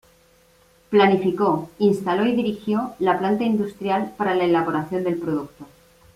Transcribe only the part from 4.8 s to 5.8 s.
del producto.